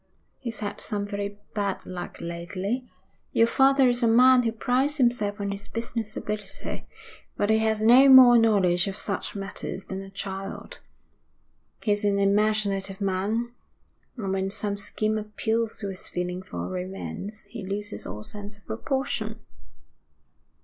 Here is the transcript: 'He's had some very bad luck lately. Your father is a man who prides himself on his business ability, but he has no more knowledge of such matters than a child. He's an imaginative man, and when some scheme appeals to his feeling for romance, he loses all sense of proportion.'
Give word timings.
'He's 0.39 0.61
had 0.61 0.81
some 0.81 1.05
very 1.05 1.37
bad 1.53 1.85
luck 1.85 2.17
lately. 2.19 2.89
Your 3.33 3.45
father 3.45 3.87
is 3.87 4.01
a 4.01 4.07
man 4.07 4.41
who 4.41 4.51
prides 4.51 4.97
himself 4.97 5.39
on 5.39 5.51
his 5.51 5.67
business 5.67 6.17
ability, 6.17 6.87
but 7.37 7.51
he 7.51 7.59
has 7.59 7.81
no 7.83 8.09
more 8.09 8.39
knowledge 8.39 8.87
of 8.87 8.97
such 8.97 9.35
matters 9.35 9.85
than 9.85 10.01
a 10.01 10.09
child. 10.09 10.79
He's 11.83 12.03
an 12.03 12.17
imaginative 12.17 12.99
man, 12.99 13.53
and 14.17 14.33
when 14.33 14.49
some 14.49 14.75
scheme 14.75 15.19
appeals 15.19 15.77
to 15.77 15.89
his 15.89 16.07
feeling 16.07 16.41
for 16.41 16.67
romance, 16.67 17.43
he 17.43 17.63
loses 17.63 18.07
all 18.07 18.23
sense 18.23 18.57
of 18.57 18.65
proportion.' 18.65 19.39